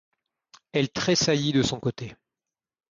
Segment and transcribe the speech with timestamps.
[0.71, 2.15] Elle tressaillit de son côté.